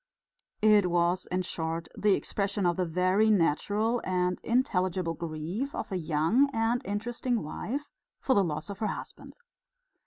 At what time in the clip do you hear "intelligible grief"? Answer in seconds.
4.43-5.75